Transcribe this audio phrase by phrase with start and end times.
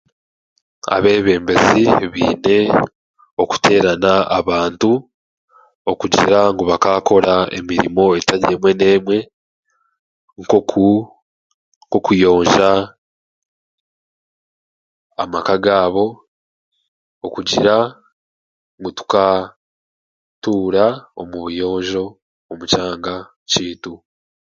[0.79, 2.55] nkabeebembezi biine
[3.51, 4.91] kuteerana abantu
[5.91, 9.17] okugira ngu bakaakora emirimo etari emwe n'emwe
[11.89, 12.69] nk'okuyonja
[15.21, 16.05] amaka gaabo
[17.25, 17.75] okugira
[18.77, 20.85] ngu tukaatuura
[21.19, 22.05] omu buyonjo
[22.51, 23.15] omu kyanga
[23.51, 23.93] kyaitu